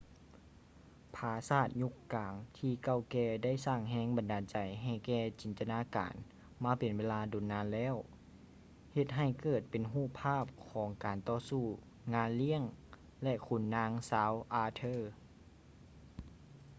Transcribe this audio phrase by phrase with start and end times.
[1.15, 6.13] ຜາສາດຍຸກກາງທີ່ເກົ່າແກ່ໄດ້ສ້າງແຮງບັນດານໃຈໃຫ້ແກ່ຈິນຕະນາການ
[6.63, 7.95] ມາເປັນເວລາດົນນານແລ້ວ
[8.93, 11.65] ເຮັດໃຫ້ເກີດເປັນຮູບພາບຂອງການຕໍ່ສູ້
[12.13, 12.63] ງານລ້ຽງ
[13.23, 14.95] ແລະ ຂຸນນາງຊາວອາເທີ